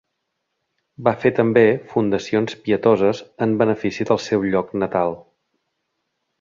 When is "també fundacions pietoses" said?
1.39-3.21